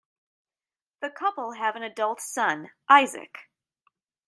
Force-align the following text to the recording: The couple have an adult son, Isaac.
The 1.01 1.11
couple 1.11 1.51
have 1.51 1.75
an 1.75 1.83
adult 1.83 2.21
son, 2.21 2.71
Isaac. 2.89 3.37